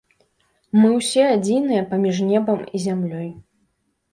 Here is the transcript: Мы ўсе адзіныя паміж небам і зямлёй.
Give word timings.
Мы 0.79 0.89
ўсе 0.99 1.27
адзіныя 1.35 1.83
паміж 1.91 2.17
небам 2.31 2.59
і 2.65 2.77
зямлёй. 2.87 3.29